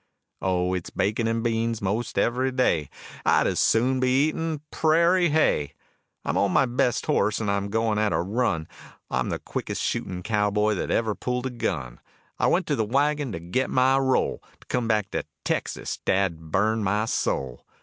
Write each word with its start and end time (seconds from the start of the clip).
Oh 0.41 0.73
it's 0.73 0.89
bacon 0.89 1.27
and 1.27 1.43
beans 1.43 1.79
most 1.79 2.17
every 2.17 2.51
day, 2.51 2.89
I'd 3.23 3.45
as 3.45 3.59
soon 3.59 3.99
be 3.99 4.07
a 4.07 4.29
eatin' 4.29 4.61
prairie 4.71 5.29
hay. 5.29 5.75
I'm 6.25 6.39
on 6.39 6.51
my 6.51 6.65
best 6.65 7.05
horse 7.05 7.39
and 7.39 7.51
I'm 7.51 7.69
goin' 7.69 7.99
at 7.99 8.11
a 8.11 8.19
run, 8.19 8.67
I'm 9.11 9.29
the 9.29 9.37
quickest 9.37 9.83
shootin' 9.83 10.23
cowboy 10.23 10.73
that 10.73 10.89
ever 10.89 11.13
pulled 11.13 11.45
a 11.45 11.51
gun. 11.51 11.99
I 12.39 12.47
went 12.47 12.65
to 12.65 12.75
the 12.75 12.83
wagon 12.83 13.31
to 13.33 13.39
get 13.39 13.69
my 13.69 13.95
roll, 13.99 14.41
To 14.61 14.65
come 14.69 14.87
back 14.87 15.11
to 15.11 15.23
Texas, 15.45 15.99
dad 16.03 16.49
burn 16.49 16.83
my 16.83 17.05
soul. 17.05 17.63